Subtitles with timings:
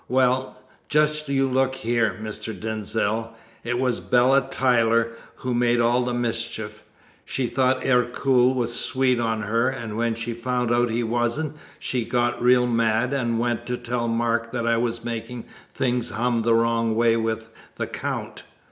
[0.09, 0.57] Well,
[0.89, 2.59] just you look here, Mr.
[2.59, 3.35] Denzil!
[3.63, 6.81] It was Bella Tyler who made all the mischief.
[7.23, 12.03] She thought Ercole was sweet on her, and when she found out he wasn't, she
[12.03, 16.55] got real mad, and went to tell Mark that I was making things hum the
[16.55, 18.41] wrong way with the Count.